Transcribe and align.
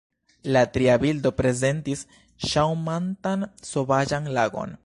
La 0.55 0.61
tria 0.77 0.95
bildo 1.03 1.33
prezentis 1.41 2.03
ŝaŭmantan, 2.53 3.47
sovaĝan 3.73 4.37
lagon. 4.39 4.79